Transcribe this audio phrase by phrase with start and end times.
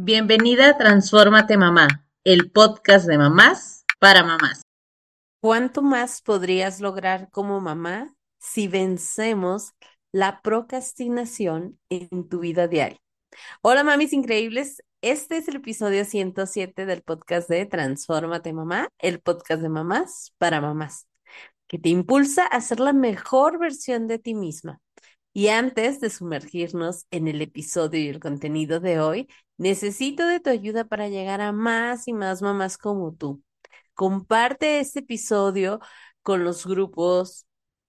[0.00, 4.62] Bienvenida a Transfórmate Mamá, el podcast de mamás para mamás.
[5.40, 9.72] ¿Cuánto más podrías lograr como mamá si vencemos
[10.12, 13.00] la procrastinación en tu vida diaria?
[13.60, 19.62] Hola mamis increíbles, este es el episodio 107 del podcast de Transfórmate Mamá, el podcast
[19.62, 21.08] de mamás para mamás,
[21.66, 24.80] que te impulsa a ser la mejor versión de ti misma.
[25.32, 29.28] Y antes de sumergirnos en el episodio y el contenido de hoy,
[29.58, 33.42] necesito de tu ayuda para llegar a más y más mamás como tú.
[33.94, 35.80] Comparte este episodio
[36.22, 37.46] con los grupos,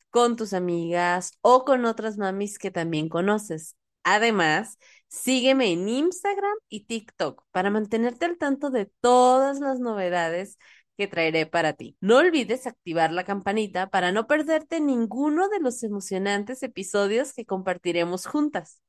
[0.09, 3.75] con tus amigas o con otras mamis que también conoces.
[4.03, 4.77] Además,
[5.07, 10.57] sígueme en Instagram y TikTok para mantenerte al tanto de todas las novedades
[10.97, 11.97] que traeré para ti.
[12.01, 18.25] No olvides activar la campanita para no perderte ninguno de los emocionantes episodios que compartiremos
[18.25, 18.81] juntas.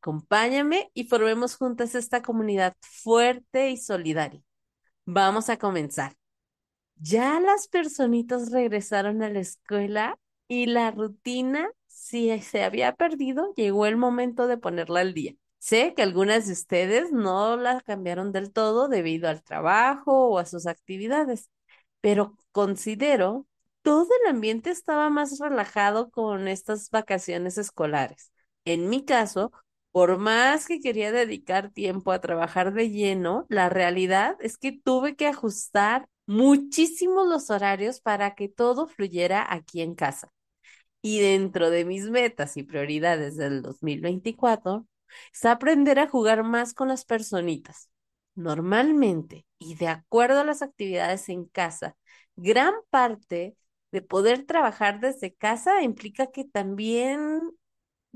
[0.00, 4.40] Acompáñame y formemos juntas esta comunidad fuerte y solidaria.
[5.04, 6.14] Vamos a comenzar.
[6.96, 13.86] Ya las personitas regresaron a la escuela y la rutina, si se había perdido, llegó
[13.86, 15.34] el momento de ponerla al día.
[15.58, 20.46] Sé que algunas de ustedes no la cambiaron del todo debido al trabajo o a
[20.46, 21.50] sus actividades,
[22.00, 23.46] pero considero
[23.82, 28.32] todo el ambiente estaba más relajado con estas vacaciones escolares.
[28.64, 29.52] En mi caso,
[29.96, 35.16] por más que quería dedicar tiempo a trabajar de lleno, la realidad es que tuve
[35.16, 40.30] que ajustar muchísimo los horarios para que todo fluyera aquí en casa.
[41.00, 44.86] Y dentro de mis metas y prioridades del 2024
[45.32, 47.88] es aprender a jugar más con las personitas.
[48.34, 51.96] Normalmente, y de acuerdo a las actividades en casa,
[52.36, 53.56] gran parte
[53.92, 57.40] de poder trabajar desde casa implica que también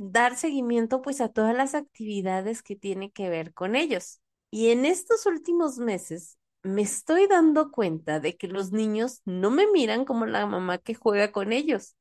[0.00, 4.20] dar seguimiento pues a todas las actividades que tiene que ver con ellos.
[4.50, 9.66] Y en estos últimos meses me estoy dando cuenta de que los niños no me
[9.70, 11.96] miran como la mamá que juega con ellos.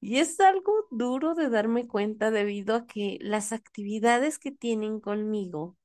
[0.00, 5.76] Y es algo duro de darme cuenta debido a que las actividades que tienen conmigo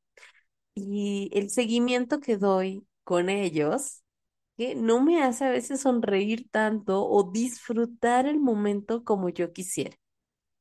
[0.76, 4.04] y el seguimiento que doy con ellos,
[4.58, 9.98] que no me hace a veces sonreír tanto o disfrutar el momento como yo quisiera.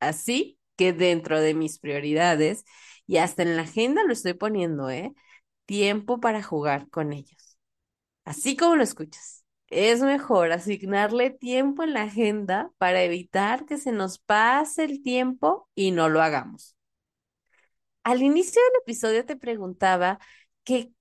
[0.01, 2.65] Así que dentro de mis prioridades,
[3.07, 5.13] y hasta en la agenda lo estoy poniendo, ¿eh?
[5.67, 7.59] Tiempo para jugar con ellos.
[8.25, 9.45] Así como lo escuchas.
[9.69, 15.69] Es mejor asignarle tiempo en la agenda para evitar que se nos pase el tiempo
[15.75, 16.77] y no lo hagamos.
[18.03, 20.19] Al inicio del episodio te preguntaba
[20.63, 20.93] que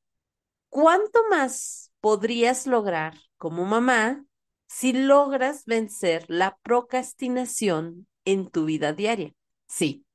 [0.70, 4.26] cuánto más podrías lograr como mamá
[4.68, 9.34] si logras vencer la procrastinación en tu vida diaria.
[9.74, 10.06] Sí,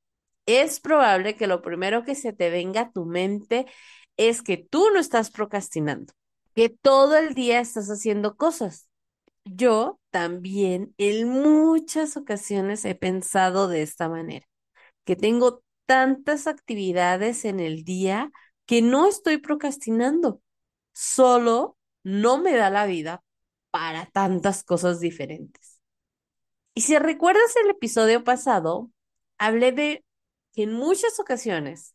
[0.47, 3.67] es probable que lo primero que se te venga a tu mente
[4.17, 6.15] es que tú no estás procrastinando,
[6.55, 8.89] que todo el día estás haciendo cosas.
[9.45, 14.47] Yo también en muchas ocasiones he pensado de esta manera,
[15.05, 18.31] que tengo tantas actividades en el día
[18.67, 20.43] que no estoy procrastinando,
[20.95, 23.25] solo no me da la vida
[23.71, 25.81] para tantas cosas diferentes.
[26.75, 28.91] Y si recuerdas el episodio pasado,
[29.38, 30.04] hablé de
[30.53, 31.94] que en muchas ocasiones,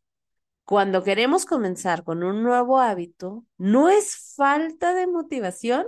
[0.66, 5.86] cuando queremos comenzar con un nuevo hábito, no es falta de motivación,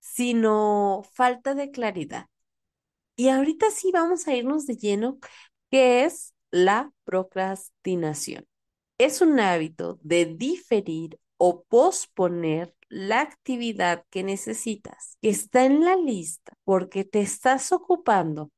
[0.00, 2.26] sino falta de claridad.
[3.16, 5.18] Y ahorita sí vamos a irnos de lleno,
[5.70, 8.46] que es la procrastinación.
[8.98, 15.96] Es un hábito de diferir o posponer la actividad que necesitas, que está en la
[15.96, 18.50] lista, porque te estás ocupando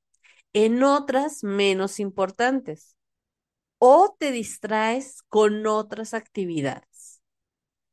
[0.52, 2.96] en otras menos importantes
[3.78, 7.22] o te distraes con otras actividades.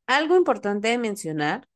[0.06, 1.68] Algo importante de mencionar,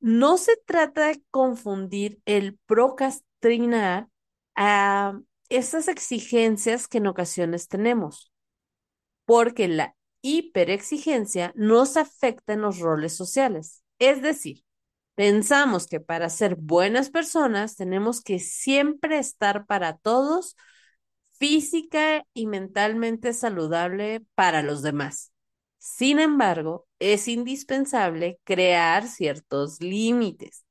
[0.00, 4.08] no se trata de confundir el procrastinar
[4.54, 5.18] a
[5.48, 8.32] esas exigencias que en ocasiones tenemos,
[9.24, 13.82] porque la hiperexigencia nos afecta en los roles sociales.
[13.98, 14.63] Es decir,
[15.14, 20.56] Pensamos que para ser buenas personas tenemos que siempre estar para todos
[21.38, 25.32] física y mentalmente saludable para los demás.
[25.78, 30.64] Sin embargo, es indispensable crear ciertos límites,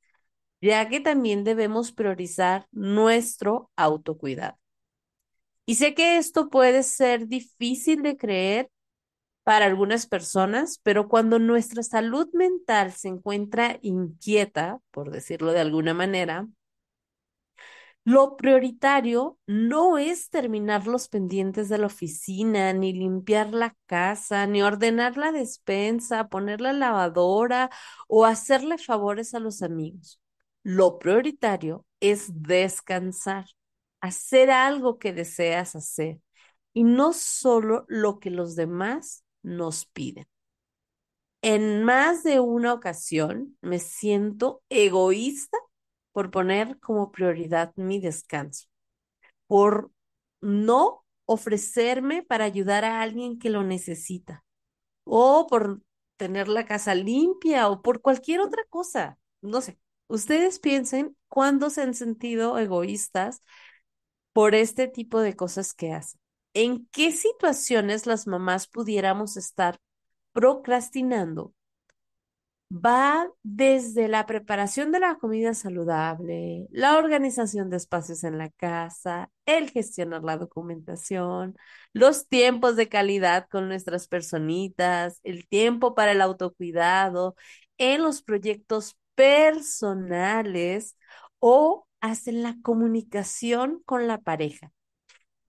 [0.62, 4.58] ya que también debemos priorizar nuestro autocuidado.
[5.66, 8.70] Y sé que esto puede ser difícil de creer
[9.44, 15.94] para algunas personas, pero cuando nuestra salud mental se encuentra inquieta, por decirlo de alguna
[15.94, 16.48] manera,
[18.06, 24.62] Lo prioritario no es terminar los pendientes de la oficina, ni limpiar la casa, ni
[24.62, 27.70] ordenar la despensa, poner la lavadora
[28.08, 30.20] o hacerle favores a los amigos.
[30.64, 33.46] Lo prioritario es descansar,
[34.02, 36.20] hacer algo que deseas hacer
[36.74, 40.26] y no solo lo que los demás nos piden.
[41.42, 45.58] En más de una ocasión me siento egoísta
[46.14, 48.68] por poner como prioridad mi descanso,
[49.48, 49.92] por
[50.42, 54.44] no ofrecerme para ayudar a alguien que lo necesita,
[55.06, 55.82] o por
[56.18, 59.20] tener la casa limpia, o por cualquier otra cosa.
[59.42, 63.44] No sé, ustedes piensen cuándo se han sentido egoístas
[64.34, 66.22] por este tipo de cosas que hacen.
[66.54, 69.78] ¿En qué situaciones las mamás pudiéramos estar
[70.34, 71.54] procrastinando
[72.72, 79.30] va desde la preparación de la comida saludable, la organización de espacios en la casa,
[79.46, 81.56] el gestionar la documentación,
[81.94, 87.36] los tiempos de calidad con nuestras personitas, el tiempo para el autocuidado,
[87.78, 90.98] en los proyectos personales
[91.40, 94.72] o hasta en la comunicación con la pareja.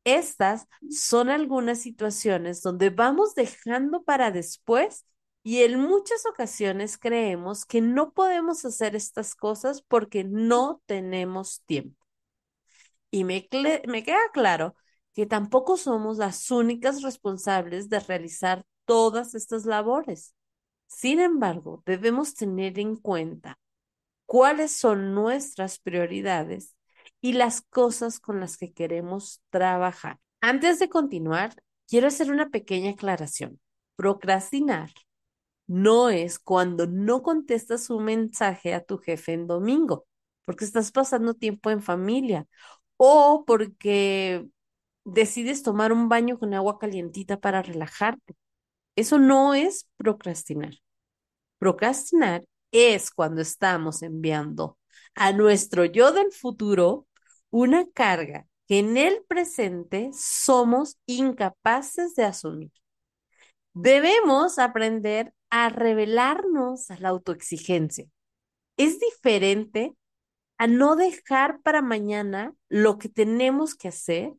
[0.04, 5.06] Estas son algunas situaciones donde vamos dejando para después
[5.42, 12.04] y en muchas ocasiones creemos que no podemos hacer estas cosas porque no tenemos tiempo.
[13.10, 13.48] Y me,
[13.86, 14.74] me queda claro
[15.14, 20.34] que tampoco somos las únicas responsables de realizar todas estas labores.
[20.86, 23.58] Sin embargo, debemos tener en cuenta
[24.26, 26.74] cuáles son nuestras prioridades
[27.24, 30.20] y las cosas con las que queremos trabajar.
[30.42, 31.54] Antes de continuar,
[31.88, 33.58] quiero hacer una pequeña aclaración.
[33.96, 34.90] Procrastinar
[35.66, 40.06] no es cuando no contestas un mensaje a tu jefe en domingo,
[40.44, 42.46] porque estás pasando tiempo en familia
[42.98, 44.46] o porque
[45.06, 48.36] decides tomar un baño con agua calientita para relajarte.
[48.96, 50.74] Eso no es procrastinar.
[51.56, 54.78] Procrastinar es cuando estamos enviando
[55.14, 57.06] a nuestro yo del futuro
[57.54, 62.72] una carga que en el presente somos incapaces de asumir.
[63.74, 68.06] Debemos aprender a revelarnos a la autoexigencia.
[68.76, 69.94] Es diferente
[70.58, 74.32] a no dejar para mañana lo que tenemos que hacer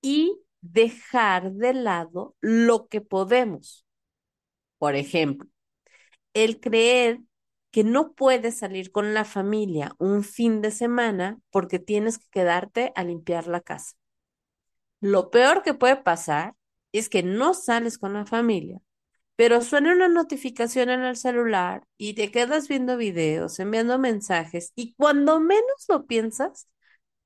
[0.00, 3.84] y dejar de lado lo que podemos.
[4.78, 5.48] Por ejemplo,
[6.32, 7.22] el creer
[7.70, 12.92] que no puedes salir con la familia un fin de semana porque tienes que quedarte
[12.96, 13.94] a limpiar la casa.
[15.00, 16.54] Lo peor que puede pasar
[16.92, 18.80] es que no sales con la familia,
[19.36, 24.94] pero suena una notificación en el celular y te quedas viendo videos, enviando mensajes y
[24.94, 26.68] cuando menos lo piensas,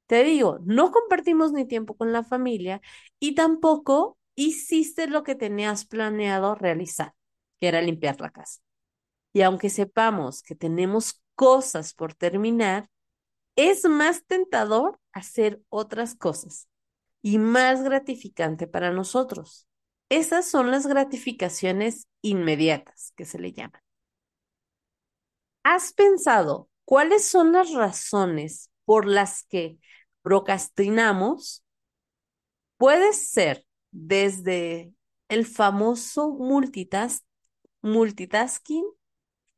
[0.08, 2.82] te digo, no compartimos ni tiempo con la familia
[3.20, 7.14] y tampoco hiciste lo que tenías planeado realizar,
[7.60, 8.60] que era limpiar la casa.
[9.34, 12.88] Y aunque sepamos que tenemos cosas por terminar,
[13.56, 16.68] es más tentador hacer otras cosas
[17.20, 19.66] y más gratificante para nosotros.
[20.08, 23.80] Esas son las gratificaciones inmediatas que se le llaman.
[25.64, 29.78] ¿Has pensado cuáles son las razones por las que
[30.22, 31.64] procrastinamos?
[32.76, 34.92] Puede ser desde
[35.28, 37.24] el famoso multitasking,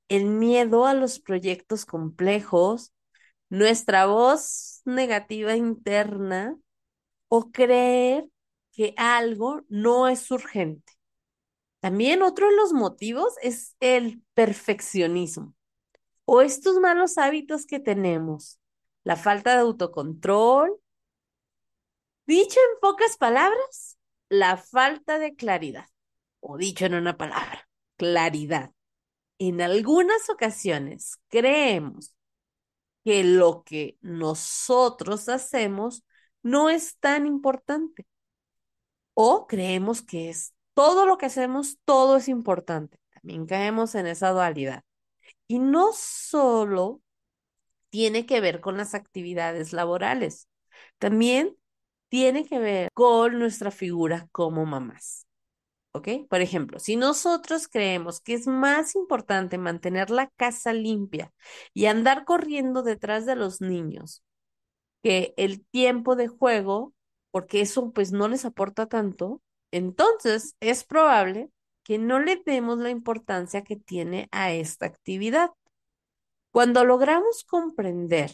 [0.09, 2.93] el miedo a los proyectos complejos,
[3.49, 6.57] nuestra voz negativa interna,
[7.29, 8.29] o creer
[8.73, 10.93] que algo no es urgente.
[11.81, 15.55] También otro de los motivos es el perfeccionismo
[16.27, 18.61] o estos malos hábitos que tenemos,
[19.05, 20.79] la falta de autocontrol.
[22.27, 23.97] Dicho en pocas palabras,
[24.29, 25.87] la falta de claridad,
[26.41, 28.73] o dicho en una palabra, claridad.
[29.39, 32.15] En algunas ocasiones creemos
[33.05, 36.05] que lo que nosotros hacemos
[36.43, 38.07] no es tan importante.
[39.15, 42.99] O creemos que es todo lo que hacemos, todo es importante.
[43.15, 44.85] También caemos en esa dualidad.
[45.49, 47.03] Y no solo
[47.91, 50.49] tiene que ver con las actividades laborales,
[50.99, 51.57] también
[52.09, 55.26] tiene que ver con nuestra figura como mamás.
[56.03, 61.33] Por ejemplo, si nosotros creemos que es más importante mantener la casa limpia
[61.75, 64.23] y andar corriendo detrás de los niños
[65.03, 66.95] que el tiempo de juego,
[67.31, 71.51] porque eso pues no les aporta tanto, entonces es probable
[71.83, 75.51] que no le demos la importancia que tiene a esta actividad.
[76.51, 78.33] Cuando logramos comprender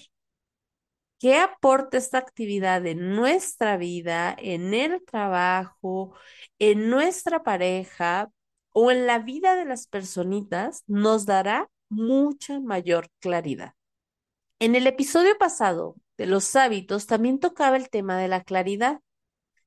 [1.22, 6.16] ¿Qué aporta esta actividad en nuestra vida, en el trabajo,
[6.58, 8.32] en nuestra pareja
[8.70, 10.82] o en la vida de las personitas?
[10.88, 13.74] Nos dará mucha mayor claridad.
[14.58, 18.98] En el episodio pasado de los hábitos también tocaba el tema de la claridad.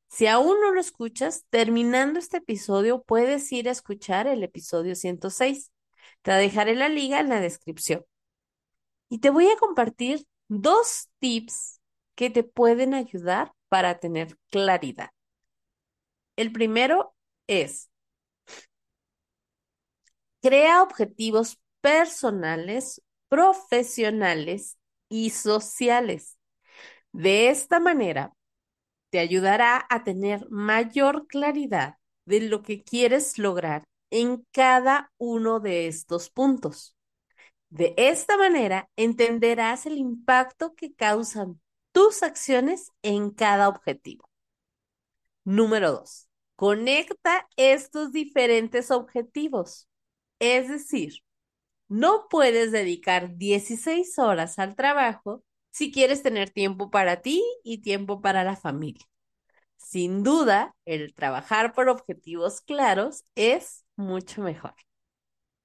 [0.10, 5.72] Si aún no lo escuchas, terminando este episodio puedes ir a escuchar el episodio 106.
[6.22, 8.04] Te dejaré la liga en la descripción.
[9.08, 11.82] Y te voy a compartir dos tips
[12.16, 15.10] que te pueden ayudar para tener claridad.
[16.38, 17.14] El primero
[17.48, 17.90] es,
[20.42, 24.78] crea objetivos personales, profesionales
[25.10, 26.38] y sociales.
[27.14, 28.34] De esta manera,
[29.12, 35.88] te ayudará a tener mayor claridad de lo que quieres lograr en cada uno de
[35.88, 36.95] estos puntos.
[37.76, 41.60] De esta manera, entenderás el impacto que causan
[41.92, 44.30] tus acciones en cada objetivo.
[45.44, 49.90] Número dos, conecta estos diferentes objetivos.
[50.40, 51.16] Es decir,
[51.90, 58.22] no puedes dedicar 16 horas al trabajo si quieres tener tiempo para ti y tiempo
[58.22, 59.06] para la familia.
[59.76, 64.76] Sin duda, el trabajar por objetivos claros es mucho mejor.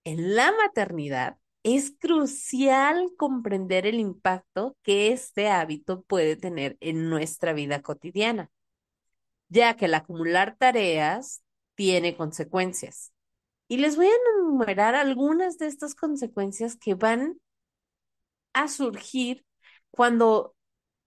[0.03, 7.53] En la maternidad es crucial comprender el impacto que este hábito puede tener en nuestra
[7.53, 8.51] vida cotidiana,
[9.49, 11.43] ya que el acumular tareas
[11.75, 13.13] tiene consecuencias.
[13.69, 17.41] Y les voy a enumerar algunas de estas consecuencias que van
[18.53, 19.45] a surgir
[19.91, 20.57] cuando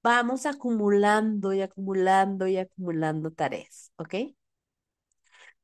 [0.04, 4.16] vamos acumulando y acumulando y acumulando tareas, ¿ok?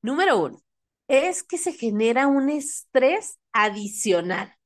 [0.02, 0.62] Número uno,
[1.08, 4.59] es que se genera un estrés adicional.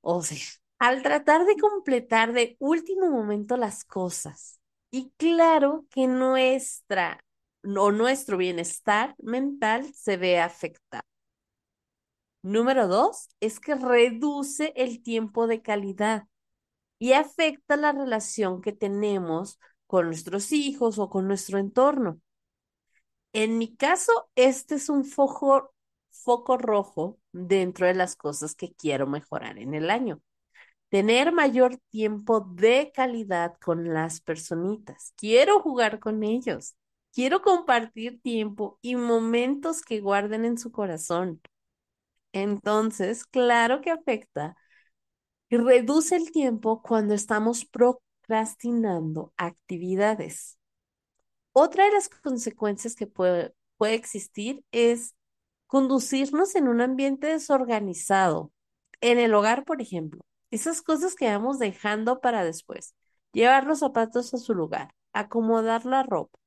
[0.00, 0.38] O sea,
[0.78, 4.60] al tratar de completar de último momento las cosas.
[4.90, 7.24] Y claro que nuestra
[7.64, 11.04] o nuestro bienestar mental se ve afectado.
[12.42, 16.26] Número dos es que reduce el tiempo de calidad
[16.98, 22.20] y afecta la relación que tenemos con nuestros hijos o con nuestro entorno.
[23.32, 25.74] En mi caso, este es un foco,
[26.10, 30.20] foco rojo dentro de las cosas que quiero mejorar en el año.
[30.90, 35.14] Tener mayor tiempo de calidad con las personitas.
[35.16, 36.74] Quiero jugar con ellos.
[37.12, 41.40] Quiero compartir tiempo y momentos que guarden en su corazón.
[42.32, 44.56] Entonces, claro que afecta
[45.48, 50.58] y reduce el tiempo cuando estamos procrastinando actividades.
[51.52, 55.14] Otra de las consecuencias que puede, puede existir es
[55.70, 58.52] conducirnos en un ambiente desorganizado.
[59.00, 62.94] En el hogar, por ejemplo, esas cosas que vamos dejando para después.
[63.32, 66.38] Llevar los zapatos a su lugar, acomodar la ropa.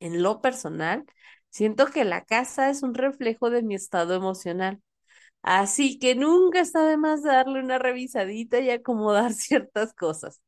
[0.00, 1.06] En lo personal,
[1.50, 4.82] siento que la casa es un reflejo de mi estado emocional.
[5.42, 10.42] Así que nunca está de más darle una revisadita y acomodar ciertas cosas.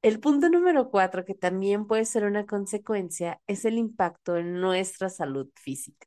[0.00, 5.10] El punto número cuatro, que también puede ser una consecuencia, es el impacto en nuestra
[5.10, 6.06] salud física.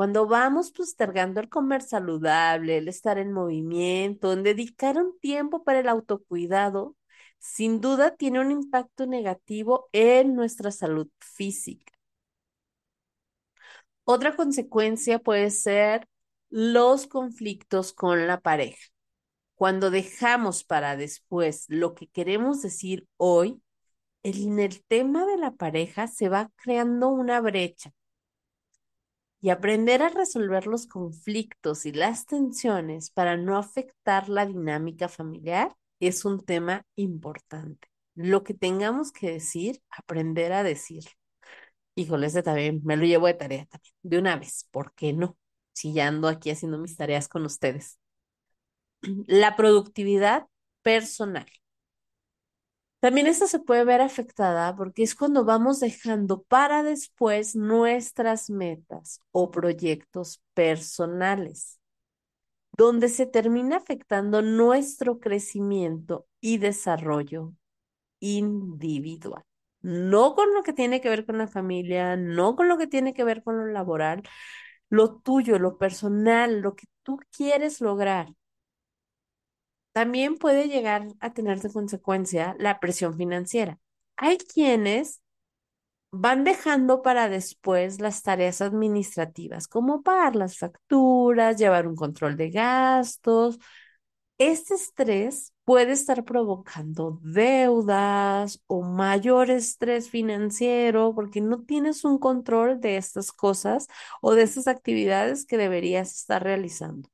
[0.00, 5.80] Cuando vamos postergando el comer saludable, el estar en movimiento, en dedicar un tiempo para
[5.80, 6.96] el autocuidado,
[7.38, 11.92] sin duda tiene un impacto negativo en nuestra salud física.
[14.04, 16.08] Otra consecuencia puede ser
[16.48, 18.82] los conflictos con la pareja.
[19.54, 23.60] Cuando dejamos para después lo que queremos decir hoy,
[24.22, 27.92] en el tema de la pareja se va creando una brecha.
[29.40, 35.74] Y aprender a resolver los conflictos y las tensiones para no afectar la dinámica familiar
[35.98, 37.88] es un tema importante.
[38.14, 41.04] Lo que tengamos que decir, aprender a decir.
[41.94, 45.36] Híjole, ese también me lo llevo de tarea también, de una vez, ¿por qué no?
[45.72, 47.98] si ya ando aquí haciendo mis tareas con ustedes.
[49.26, 50.46] La productividad
[50.82, 51.46] personal.
[53.00, 59.20] También esta se puede ver afectada porque es cuando vamos dejando para después nuestras metas
[59.32, 61.80] o proyectos personales,
[62.72, 67.54] donde se termina afectando nuestro crecimiento y desarrollo
[68.20, 69.44] individual.
[69.82, 73.14] No con lo que tiene que ver con la familia, no con lo que tiene
[73.14, 74.22] que ver con lo laboral,
[74.90, 78.28] lo tuyo, lo personal, lo que tú quieres lograr.
[80.00, 83.78] También puede llegar a tener de consecuencia la presión financiera.
[84.16, 85.20] Hay quienes
[86.10, 92.48] van dejando para después las tareas administrativas, como pagar las facturas, llevar un control de
[92.50, 93.58] gastos.
[94.38, 102.80] Este estrés puede estar provocando deudas o mayor estrés financiero porque no tienes un control
[102.80, 103.86] de estas cosas
[104.22, 107.09] o de estas actividades que deberías estar realizando.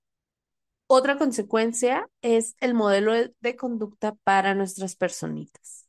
[0.88, 5.88] Otra consecuencia es el modelo de, de conducta para nuestras personitas.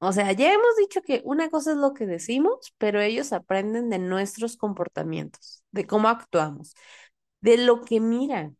[0.00, 3.90] O sea, ya hemos dicho que una cosa es lo que decimos, pero ellos aprenden
[3.90, 6.74] de nuestros comportamientos, de cómo actuamos,
[7.42, 8.58] de lo que miran.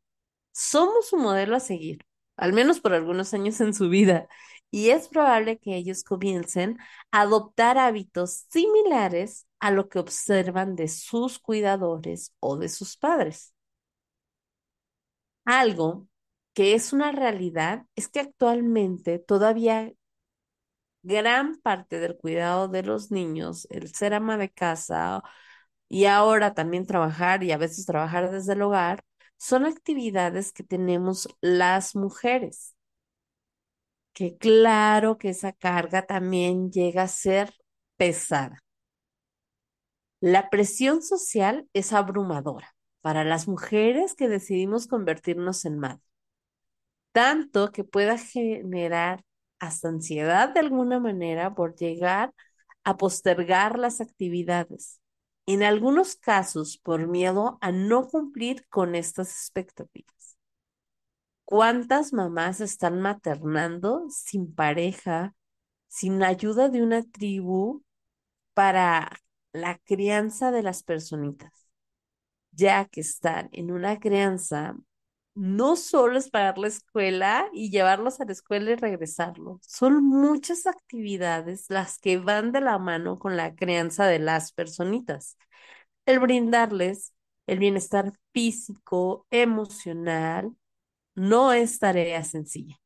[0.52, 4.28] Somos un modelo a seguir, al menos por algunos años en su vida,
[4.70, 6.78] y es probable que ellos comiencen
[7.12, 13.53] a adoptar hábitos similares a lo que observan de sus cuidadores o de sus padres.
[15.46, 16.06] Algo
[16.54, 19.90] que es una realidad es que actualmente todavía
[21.02, 25.22] gran parte del cuidado de los niños, el ser ama de casa
[25.88, 29.04] y ahora también trabajar y a veces trabajar desde el hogar,
[29.38, 32.74] son actividades que tenemos las mujeres.
[34.12, 37.54] Que claro que esa carga también llega a ser
[37.96, 38.58] pesada.
[40.20, 42.73] La presión social es abrumadora
[43.04, 46.00] para las mujeres que decidimos convertirnos en madres,
[47.12, 49.22] tanto que pueda generar
[49.58, 52.32] hasta ansiedad de alguna manera por llegar
[52.82, 55.02] a postergar las actividades.
[55.44, 60.38] En algunos casos, por miedo a no cumplir con estas expectativas.
[61.44, 65.34] ¿Cuántas mamás están maternando sin pareja,
[65.88, 67.82] sin ayuda de una tribu
[68.54, 69.12] para
[69.52, 71.63] la crianza de las personitas?
[72.54, 74.76] Ya que están en una crianza
[75.34, 79.60] no solo es pagar la escuela y llevarlos a la escuela y regresarlos.
[79.66, 85.36] Son muchas actividades las que van de la mano con la crianza de las personitas.
[86.06, 87.12] El brindarles
[87.46, 90.52] el bienestar físico, emocional,
[91.14, 92.76] no es tarea sencilla.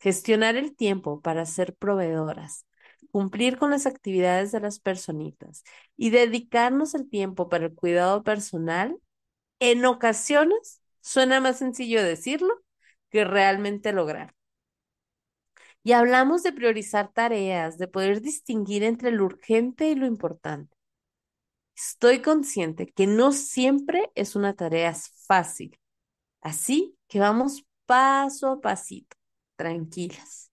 [0.00, 2.66] Gestionar el tiempo para ser proveedoras,
[3.10, 5.64] cumplir con las actividades de las personitas
[5.96, 8.96] y dedicarnos el tiempo para el cuidado personal,
[9.60, 12.62] en ocasiones Suena más sencillo decirlo
[13.10, 14.34] que realmente lograr.
[15.82, 20.76] Y hablamos de priorizar tareas, de poder distinguir entre lo urgente y lo importante.
[21.76, 24.94] Estoy consciente que no siempre es una tarea
[25.26, 25.78] fácil,
[26.42, 29.16] así que vamos paso a pasito,
[29.56, 30.51] tranquilas.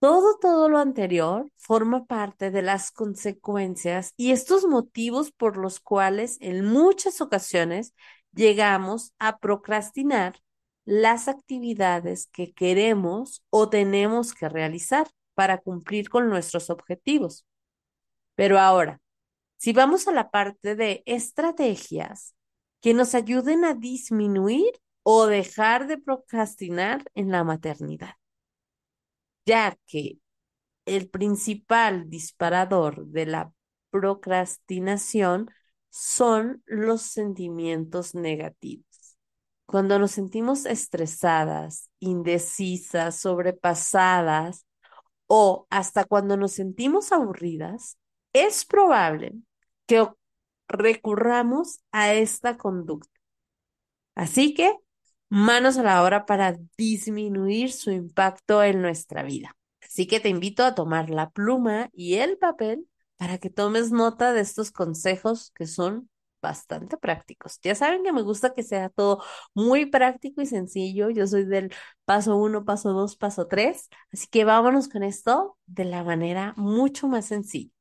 [0.00, 6.38] Todo, todo lo anterior forma parte de las consecuencias y estos motivos por los cuales
[6.40, 7.94] en muchas ocasiones
[8.32, 10.40] llegamos a procrastinar
[10.86, 17.44] las actividades que queremos o tenemos que realizar para cumplir con nuestros objetivos.
[18.34, 19.02] Pero ahora,
[19.58, 22.34] si vamos a la parte de estrategias
[22.80, 28.14] que nos ayuden a disminuir o dejar de procrastinar en la maternidad,
[29.50, 30.20] ya que
[30.86, 33.52] el principal disparador de la
[33.90, 35.50] procrastinación
[35.88, 39.16] son los sentimientos negativos.
[39.66, 44.66] Cuando nos sentimos estresadas, indecisas, sobrepasadas
[45.26, 47.98] o hasta cuando nos sentimos aburridas,
[48.32, 49.34] es probable
[49.86, 50.08] que
[50.68, 53.20] recurramos a esta conducta.
[54.14, 54.76] Así que,
[55.30, 59.56] manos a la obra para disminuir su impacto en nuestra vida.
[59.82, 64.32] Así que te invito a tomar la pluma y el papel para que tomes nota
[64.32, 66.10] de estos consejos que son
[66.42, 67.58] bastante prácticos.
[67.62, 69.22] Ya saben que me gusta que sea todo
[69.54, 71.10] muy práctico y sencillo.
[71.10, 71.72] Yo soy del
[72.04, 73.88] paso uno, paso dos, paso tres.
[74.12, 77.72] Así que vámonos con esto de la manera mucho más sencilla.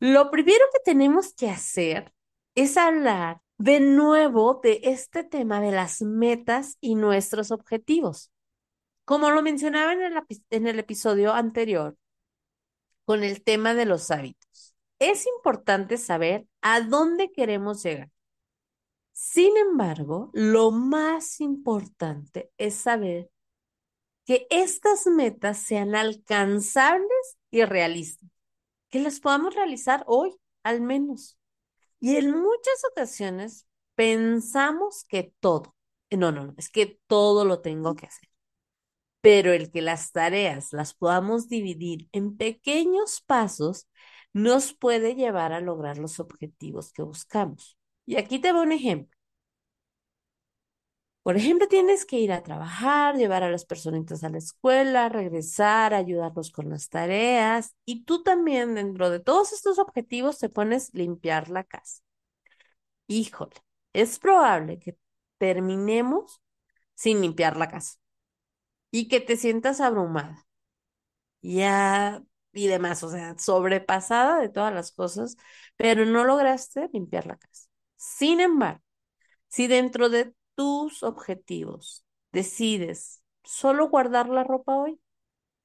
[0.00, 2.12] Lo primero que tenemos que hacer
[2.54, 8.30] es hablar de nuevo de este tema de las metas y nuestros objetivos.
[9.04, 11.96] Como lo mencionaba en el, el episodio anterior,
[13.04, 14.74] con el tema de los hábitos.
[14.98, 18.10] Es importante saber a dónde queremos llegar.
[19.12, 23.30] Sin embargo, lo más importante es saber
[24.24, 28.28] que estas metas sean alcanzables y realistas,
[28.90, 31.38] que las podamos realizar hoy al menos.
[32.00, 35.74] Y en muchas ocasiones pensamos que todo,
[36.10, 38.28] no, no, no, es que todo lo tengo que hacer
[39.20, 43.88] pero el que las tareas las podamos dividir en pequeños pasos
[44.32, 47.78] nos puede llevar a lograr los objetivos que buscamos.
[48.06, 49.13] Y aquí te voy un ejemplo.
[51.24, 55.94] Por ejemplo, tienes que ir a trabajar, llevar a las personitas a la escuela, regresar,
[55.94, 61.50] ayudarlos con las tareas y tú también dentro de todos estos objetivos te pones limpiar
[61.50, 62.02] la casa.
[63.06, 63.54] Híjole,
[63.92, 64.96] es probable que
[65.38, 66.40] terminemos
[66.94, 67.98] sin limpiar la casa
[68.90, 70.46] y que te sientas abrumada,
[71.42, 75.36] ya y demás, o sea, sobrepasada de todas las cosas,
[75.76, 77.68] pero no lograste limpiar la casa.
[77.96, 78.82] Sin embargo,
[79.48, 85.00] si dentro de tus objetivos decides solo guardar la ropa hoy,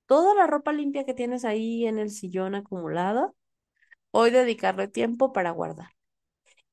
[0.08, 3.34] toda la ropa limpia que tienes ahí en el sillón acumulada,
[4.12, 5.90] hoy dedicarle tiempo para guardar.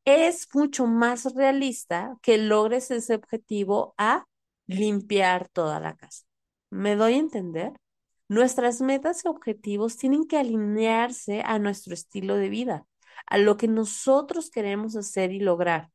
[0.05, 4.27] Es mucho más realista que logres ese objetivo a
[4.67, 6.25] limpiar toda la casa.
[6.71, 7.73] ¿Me doy a entender?
[8.29, 12.87] Nuestras metas y objetivos tienen que alinearse a nuestro estilo de vida,
[13.27, 15.91] a lo que nosotros queremos hacer y lograr.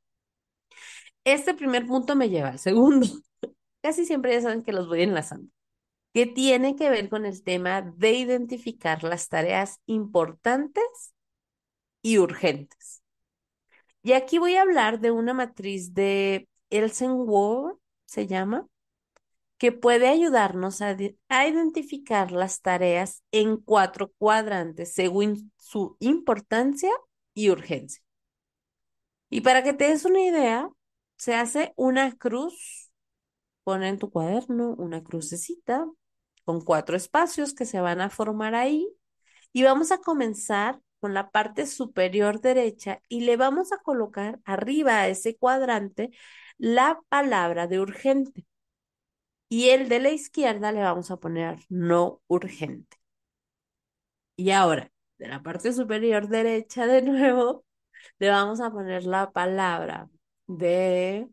[1.24, 3.08] Este primer punto me lleva al segundo.
[3.82, 5.52] Casi siempre ya saben que los voy enlazando,
[6.14, 11.14] que tiene que ver con el tema de identificar las tareas importantes
[12.02, 13.04] y urgentes.
[14.04, 18.68] Y aquí voy a hablar de una matriz de Elsenwald, se llama,
[19.58, 20.98] que puede ayudarnos a,
[21.30, 26.90] a, identificar las tareas en cuatro cuadrantes según su importancia
[27.36, 28.02] y urgencia.
[29.30, 30.68] Y para que te des una idea,
[31.22, 32.92] se hace una cruz,
[33.64, 35.86] pone en tu cuaderno una crucecita
[36.46, 38.88] con cuatro espacios que se van a formar ahí
[39.54, 44.98] y vamos a comenzar con la parte superior derecha y le vamos a colocar arriba
[45.02, 46.10] a ese cuadrante
[46.58, 48.48] la palabra de urgente.
[49.48, 52.98] Y el de la izquierda le vamos a poner no urgente.
[54.36, 57.64] Y ahora, de la parte superior derecha de nuevo,
[58.20, 60.10] le vamos a poner la palabra
[60.58, 61.28] de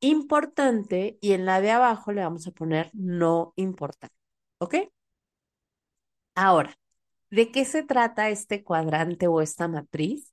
[0.00, 4.14] importante y en la de abajo le vamos a poner no importante.
[4.58, 4.74] ¿Ok?
[6.34, 6.74] Ahora,
[7.30, 10.32] ¿de qué se trata este cuadrante o esta matriz?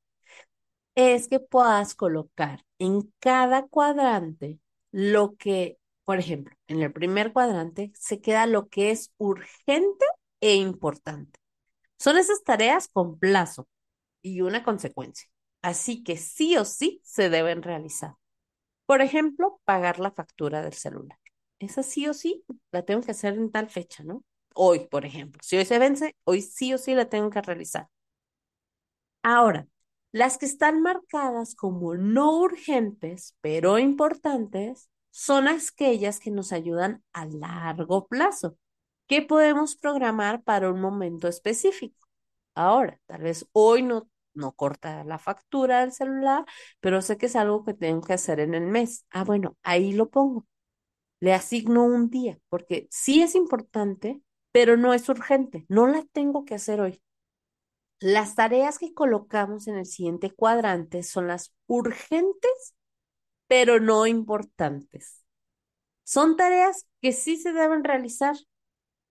[0.96, 4.60] Es que puedas colocar en cada cuadrante
[4.92, 10.06] lo que por ejemplo, en el primer cuadrante se queda lo que es urgente
[10.40, 11.40] e importante.
[12.00, 13.68] Son esas tareas con plazo
[14.22, 15.28] y una consecuencia.
[15.66, 18.14] Así que sí o sí se deben realizar.
[18.86, 21.18] Por ejemplo, pagar la factura del celular.
[21.58, 24.24] Esa sí o sí la tengo que hacer en tal fecha, ¿no?
[24.54, 25.42] Hoy, por ejemplo.
[25.44, 27.88] Si hoy se vence, hoy sí o sí la tengo que realizar.
[29.24, 29.68] Ahora,
[30.12, 37.26] las que están marcadas como no urgentes, pero importantes, son aquellas que nos ayudan a
[37.26, 38.56] largo plazo,
[39.08, 42.08] que podemos programar para un momento específico.
[42.54, 46.46] Ahora, tal vez hoy no, no corta la factura del celular,
[46.80, 49.06] pero sé que es algo que tengo que hacer en el mes.
[49.12, 50.46] Ah, bueno, ahí lo pongo.
[51.22, 54.22] Le asigno un día, porque sí es importante,
[54.52, 55.66] pero no es urgente.
[55.70, 57.02] No la tengo que hacer hoy.
[58.00, 62.74] Las tareas que colocamos en el siguiente cuadrante son las urgentes
[63.48, 65.24] pero no importantes.
[66.04, 68.36] Son tareas que sí se deben realizar,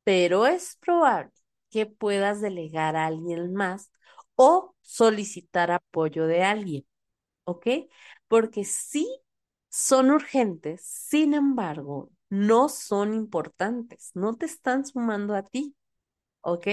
[0.04, 1.32] pero es probable
[1.70, 3.90] que puedas delegar a alguien más
[4.36, 6.86] o solicitar apoyo de alguien,
[7.44, 7.68] ¿ok?
[8.28, 9.08] Porque sí
[9.70, 15.76] son urgentes, sin embargo, no son importantes, no te están sumando a ti,
[16.42, 16.68] ¿ok?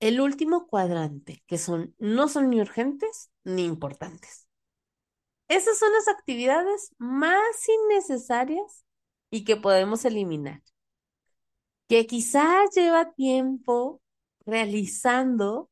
[0.00, 4.48] El último cuadrante, que son, no son ni urgentes ni importantes.
[5.48, 8.84] Esas son las actividades más innecesarias
[9.30, 10.62] y que podemos eliminar.
[11.88, 14.00] Que quizás lleva tiempo
[14.46, 15.70] realizando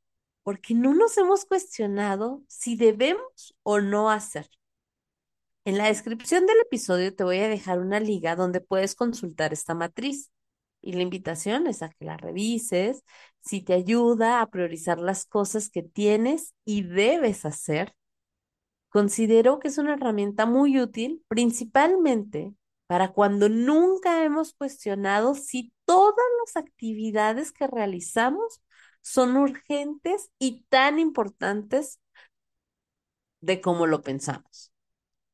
[0.50, 4.50] porque no nos hemos cuestionado si debemos o no hacer.
[5.64, 9.74] En la descripción del episodio te voy a dejar una liga donde puedes consultar esta
[9.76, 10.32] matriz
[10.82, 13.04] y la invitación es a que la revises,
[13.42, 17.94] si te ayuda a priorizar las cosas que tienes y debes hacer
[18.88, 22.52] Considero que es una herramienta muy útil, principalmente
[22.88, 28.60] para cuando nunca hemos cuestionado si todas las actividades que realizamos
[29.02, 32.00] son urgentes y tan importantes
[33.40, 34.72] de como lo pensamos.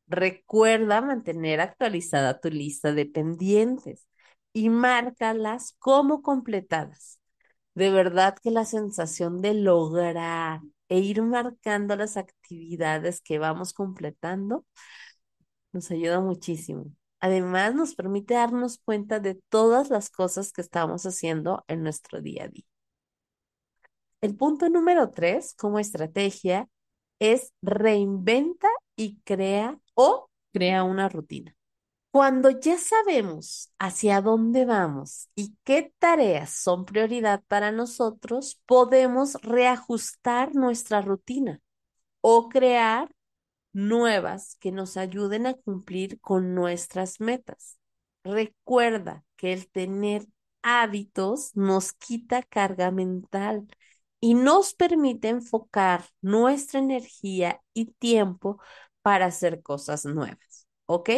[0.09, 4.07] Recuerda mantener actualizada tu lista de pendientes
[4.53, 7.21] y márcalas como completadas.
[7.75, 14.67] De verdad que la sensación de lograr e ir marcando las actividades que vamos completando
[15.73, 16.87] nos ayuda muchísimo.
[17.21, 22.45] Además, nos permite darnos cuenta de todas las cosas que estamos haciendo en nuestro día
[22.45, 22.65] a día.
[24.27, 26.69] El punto número tres como estrategia
[27.21, 31.55] es reinventa y crea o crea una rutina.
[32.11, 40.57] Cuando ya sabemos hacia dónde vamos y qué tareas son prioridad para nosotros, podemos reajustar
[40.57, 41.61] nuestra rutina
[42.21, 43.09] o crear
[43.73, 47.79] nuevas que nos ayuden a cumplir con nuestras metas.
[48.25, 50.27] recuerda que el tener
[50.63, 53.69] hábitos nos quita carga mental
[54.21, 58.61] y nos permite enfocar nuestra energía y tiempo
[59.03, 61.11] para hacer cosas nuevas, ¿ok?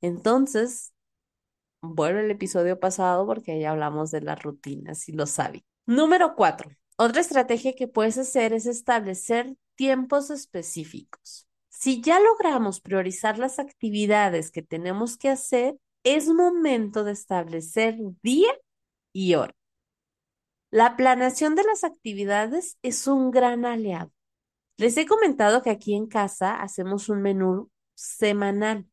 [0.00, 0.92] Entonces,
[1.82, 5.68] vuelvo al episodio pasado porque ahí hablamos de las rutinas y los hábitos.
[5.86, 11.46] Número cuatro, otra estrategia que puedes hacer es establecer tiempos específicos.
[11.68, 18.52] Si ya logramos priorizar las actividades que tenemos que hacer, es momento de establecer día
[19.12, 19.54] y hora.
[20.70, 24.12] La planeación de las actividades es un gran aliado.
[24.76, 28.86] Les he comentado que aquí en casa hacemos un menú semanal.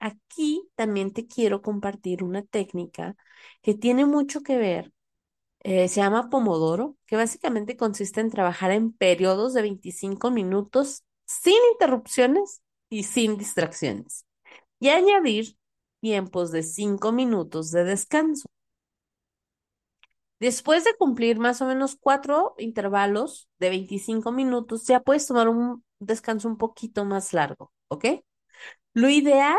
[0.00, 3.16] Aquí también te quiero compartir una técnica
[3.62, 4.92] que tiene mucho que ver
[5.60, 11.56] eh, se llama Pomodoro, que básicamente consiste en trabajar en periodos de 25 minutos sin
[11.72, 14.24] interrupciones y sin distracciones,
[14.80, 15.56] y añadir
[16.00, 18.48] tiempos de 5 minutos de descanso.
[20.40, 25.84] Después de cumplir más o menos cuatro intervalos de 25 minutos, ya puedes tomar un
[25.98, 28.04] descanso un poquito más largo, ¿ok?
[28.94, 29.58] Lo ideal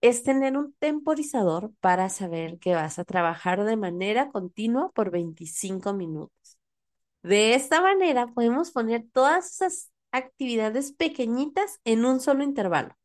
[0.00, 5.94] es tener un temporizador para saber que vas a trabajar de manera continua por 25
[5.94, 6.58] minutos.
[7.22, 12.96] De esta manera podemos poner todas esas actividades pequeñitas en un solo intervalo.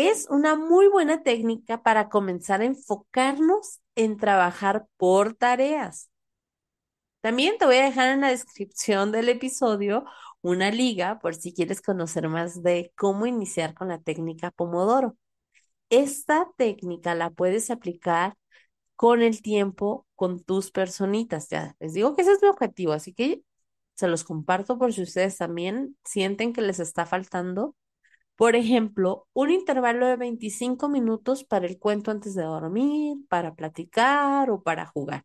[0.00, 6.08] Es una muy buena técnica para comenzar a enfocarnos en trabajar por tareas.
[7.20, 10.04] También te voy a dejar en la descripción del episodio
[10.40, 15.16] una liga por si quieres conocer más de cómo iniciar con la técnica Pomodoro.
[15.90, 18.36] Esta técnica la puedes aplicar
[18.94, 21.48] con el tiempo con tus personitas.
[21.48, 23.42] Ya les digo que ese es mi objetivo, así que
[23.94, 27.74] se los comparto por si ustedes también sienten que les está faltando.
[28.38, 34.50] Por ejemplo, un intervalo de 25 minutos para el cuento antes de dormir, para platicar
[34.50, 35.24] o para jugar.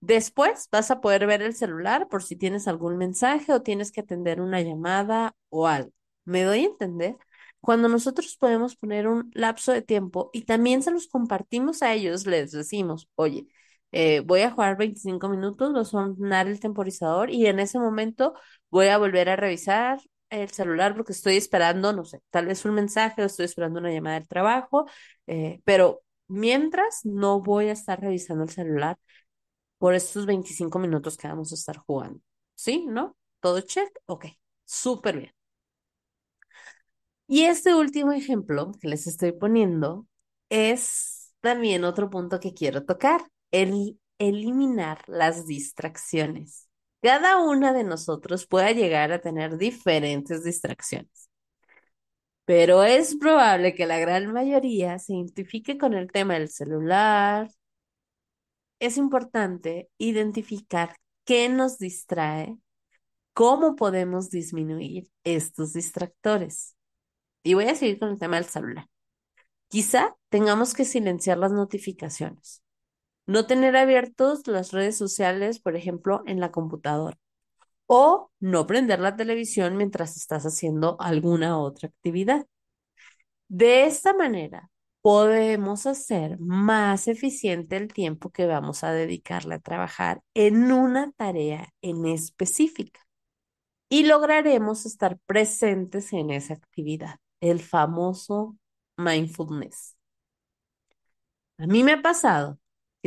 [0.00, 4.00] Después vas a poder ver el celular por si tienes algún mensaje o tienes que
[4.02, 5.92] atender una llamada o algo.
[6.24, 7.16] ¿Me doy a entender?
[7.60, 12.26] Cuando nosotros podemos poner un lapso de tiempo y también se los compartimos a ellos,
[12.26, 13.46] les decimos, oye,
[13.92, 18.34] eh, voy a jugar 25 minutos, voy a sonar el temporizador y en ese momento
[18.70, 20.00] voy a volver a revisar
[20.32, 23.92] el celular porque estoy esperando, no sé, tal vez un mensaje o estoy esperando una
[23.92, 24.86] llamada del trabajo,
[25.26, 28.98] eh, pero mientras no voy a estar revisando el celular
[29.78, 32.20] por estos 25 minutos que vamos a estar jugando.
[32.54, 32.86] ¿Sí?
[32.88, 33.16] ¿No?
[33.40, 33.90] ¿Todo check?
[34.06, 34.26] Ok,
[34.64, 35.32] súper bien.
[37.26, 40.06] Y este último ejemplo que les estoy poniendo
[40.50, 46.68] es también otro punto que quiero tocar, el eliminar las distracciones.
[47.02, 51.28] Cada una de nosotros puede llegar a tener diferentes distracciones,
[52.44, 57.48] pero es probable que la gran mayoría se identifique con el tema del celular,
[58.78, 62.58] es importante identificar qué nos distrae,
[63.32, 66.76] cómo podemos disminuir estos distractores.
[67.44, 68.86] Y voy a seguir con el tema del celular.
[69.68, 72.62] Quizá tengamos que silenciar las notificaciones,
[73.26, 77.18] no tener abiertos las redes sociales, por ejemplo, en la computadora,
[77.86, 82.46] o no prender la televisión mientras estás haciendo alguna otra actividad.
[83.48, 84.70] De esta manera,
[85.02, 91.68] podemos hacer más eficiente el tiempo que vamos a dedicarle a trabajar en una tarea
[91.82, 93.00] en específica
[93.88, 98.56] y lograremos estar presentes en esa actividad, el famoso
[98.96, 99.96] mindfulness.
[101.58, 102.58] A mí me ha pasado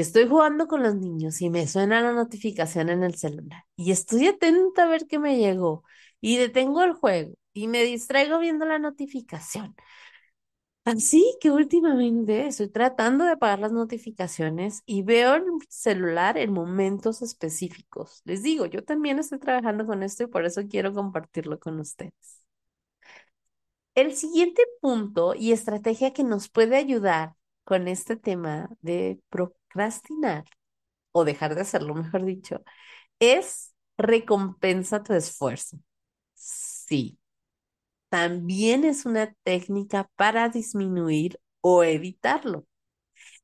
[0.01, 4.27] estoy jugando con los niños y me suena la notificación en el celular y estoy
[4.27, 5.84] atenta a ver qué me llegó
[6.21, 9.75] y detengo el juego y me distraigo viendo la notificación
[10.84, 17.23] Así que últimamente estoy tratando de apagar las notificaciones y veo el celular en momentos
[17.23, 18.21] específicos.
[18.23, 22.13] Les digo, yo también estoy trabajando con esto y por eso quiero compartirlo con ustedes.
[23.95, 27.34] El siguiente punto y estrategia que nos puede ayudar
[27.65, 30.45] con este tema de procrastinar
[31.12, 32.63] o dejar de hacerlo, mejor dicho,
[33.19, 35.80] es recompensa tu esfuerzo.
[36.36, 37.19] Sí,
[38.10, 42.65] también es una técnica para disminuir o evitarlo.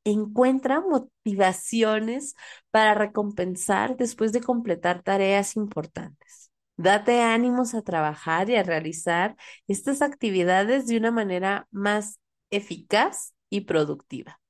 [0.04, 2.36] Encuentra motivaciones
[2.72, 6.52] para recompensar después de completar tareas importantes.
[6.78, 9.36] Date ánimos a trabajar y a realizar
[9.68, 14.42] estas actividades de una manera más eficaz y productiva.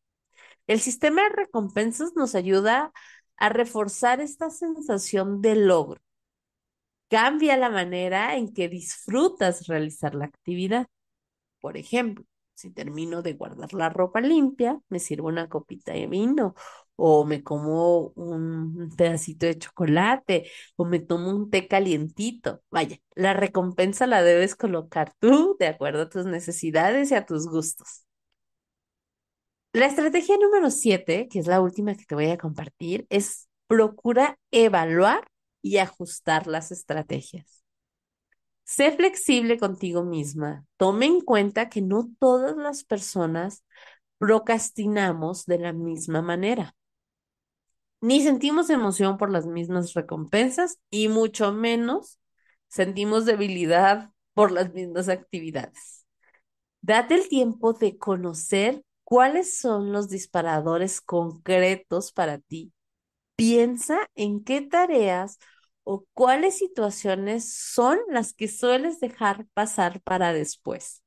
[0.67, 2.93] El sistema de recompensas nos ayuda
[3.37, 6.01] a reforzar esta sensación de logro
[7.09, 10.87] cambia la manera en que disfrutas realizar la actividad.
[11.61, 16.55] Por ejemplo, Si termino de guardar la ropa limpia, me sirvo una copita de vino
[16.95, 22.61] o me como un pedacito de chocolate o me tomo un té calientito.
[22.71, 27.47] Vaya, la recompensa la debes colocar tú de acuerdo a tus necesidades y a tus
[27.47, 28.05] gustos.
[29.73, 34.37] La estrategia número siete, que es la última que te voy a compartir, es procura
[34.51, 35.31] evaluar
[35.61, 37.63] y ajustar las estrategias.
[38.65, 40.65] Sé flexible contigo misma.
[40.75, 43.63] Tome en cuenta que no todas las personas
[44.17, 46.75] procrastinamos de la misma manera.
[48.01, 52.19] Ni sentimos emoción por las mismas recompensas y mucho menos
[52.67, 56.05] sentimos debilidad por las mismas actividades.
[56.81, 62.71] Date el tiempo de conocer cuáles son los disparadores concretos para ti.
[63.35, 65.37] Piensa en qué tareas
[65.83, 71.03] o cuáles situaciones son las que sueles dejar pasar para después.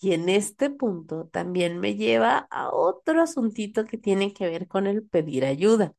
[0.00, 4.86] Y en este punto también me lleva a otro asuntito que tiene que ver con
[4.86, 5.94] el pedir ayuda.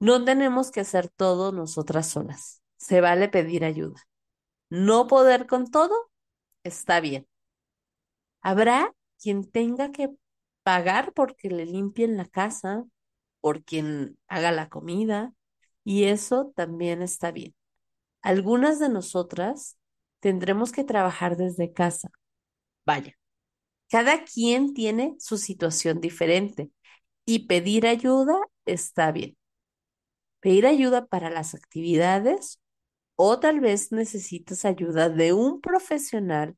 [0.00, 2.62] No tenemos que hacer todo nosotras solas.
[2.76, 4.00] Se vale pedir ayuda.
[4.70, 6.10] No poder con todo
[6.64, 7.28] está bien.
[8.42, 10.10] Habrá quien tenga que
[10.62, 12.84] pagar porque le limpien la casa,
[13.40, 15.32] por quien haga la comida,
[15.84, 17.54] y eso también está bien.
[18.22, 19.78] Algunas de nosotras
[20.20, 22.10] tendremos que trabajar desde casa.
[22.84, 23.16] Vaya,
[23.88, 26.70] cada quien tiene su situación diferente
[27.24, 29.36] y pedir ayuda está bien.
[30.40, 32.60] Pedir ayuda para las actividades
[33.16, 36.56] o tal vez necesitas ayuda de un profesional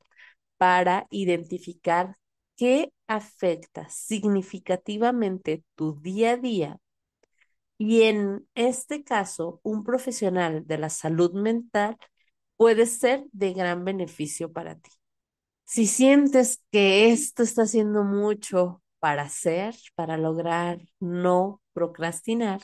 [0.58, 2.16] para identificar
[2.62, 6.78] qué afecta significativamente tu día a día
[7.76, 11.96] y en este caso, un profesional de la salud mental
[12.56, 14.92] puede ser de gran beneficio para ti.
[15.64, 22.60] Si sientes que esto está haciendo mucho para hacer, para lograr no procrastinar,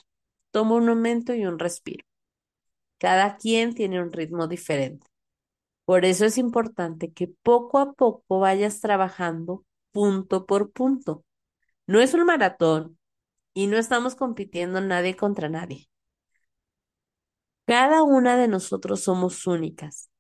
[0.52, 2.04] toma un momento y un respiro.
[2.98, 5.08] Cada quien tiene un ritmo diferente.
[5.84, 11.24] Por eso es importante que poco a poco vayas trabajando punto por punto.
[11.86, 12.98] No es un maratón,
[13.58, 15.90] y no estamos compitiendo nadie contra nadie.
[17.66, 20.10] Cada una de nosotros somos únicas,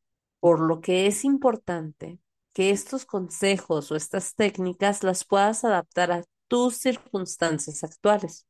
[0.40, 2.18] por lo que es importante
[2.52, 8.44] que estos consejos o estas técnicas las puedas adaptar a tus circunstancias actuales,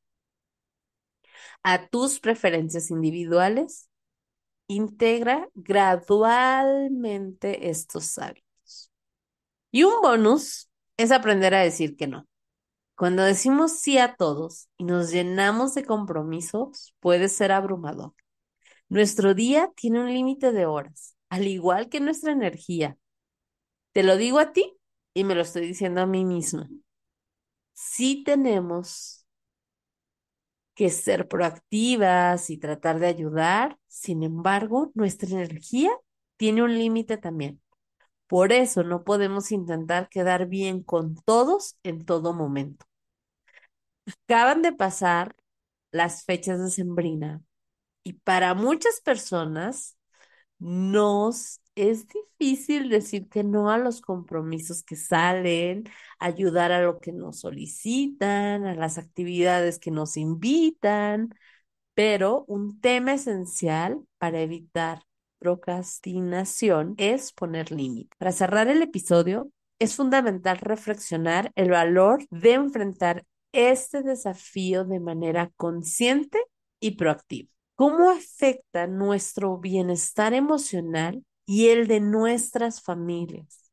[1.63, 3.91] a tus preferencias individuales.
[4.69, 8.91] Integra gradualmente estos hábitos.
[9.71, 10.68] Y un bonus
[10.99, 12.27] es aprender a decir que no.
[12.97, 18.15] Cuando decimos sí a todos y nos llenamos de compromisos, puede ser abrumador.
[18.89, 22.99] Nuestro día tiene un límite de horas, al igual que nuestra energía.
[23.93, 24.75] Te lo digo a ti
[25.15, 26.69] y me lo estoy diciendo a mí misma.
[27.75, 29.25] Sí tenemos
[30.75, 35.91] que ser proactivas y tratar de ayudar, sin embargo, nuestra energía
[36.37, 37.61] tiene un límite también.
[38.29, 42.87] Por eso no podemos intentar quedar bien con todos en todo momento.
[44.07, 45.37] Acaban de pasar
[45.93, 47.43] las fechas de Sembrina
[48.05, 49.99] y para muchas personas
[50.59, 55.85] nos es difícil decir que no a los compromisos que salen,
[56.19, 61.35] ayudar a lo que nos solicitan, a las actividades que nos invitan,
[61.95, 65.03] pero un tema esencial para evitar
[65.39, 68.11] procrastinación es poner límite.
[68.19, 75.51] Para cerrar el episodio, es fundamental reflexionar el valor de enfrentar este desafío de manera
[75.57, 76.39] consciente
[76.81, 77.51] y proactiva.
[77.75, 83.71] ¿Cómo afecta nuestro bienestar emocional y el de nuestras familias?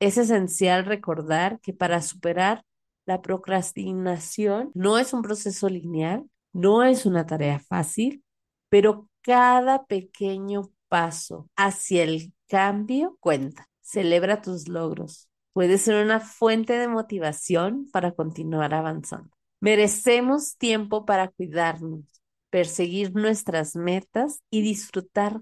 [0.00, 2.64] Es esencial recordar que para superar
[3.06, 8.22] la procrastinación no es un proceso lineal, no es una tarea fácil,
[8.68, 13.66] pero cada pequeño paso hacia el cambio cuenta.
[13.80, 19.30] Celebra tus logros, puede ser una fuente de motivación para continuar avanzando.
[19.58, 22.04] Merecemos tiempo para cuidarnos,
[22.50, 25.40] perseguir nuestras metas y disfrutar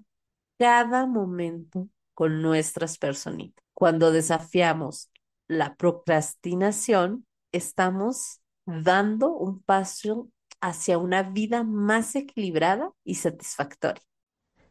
[0.56, 3.64] cada momento con nuestras personitas.
[3.74, 5.10] Cuando desafiamos
[5.48, 10.28] la procrastinación, estamos dando un paso
[10.60, 14.09] hacia una vida más equilibrada y satisfactoria.